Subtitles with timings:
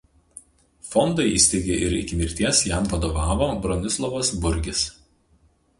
[0.93, 4.87] Fondą įsteigė ir iki mirties jam vadovavo Bronislovas Burgis.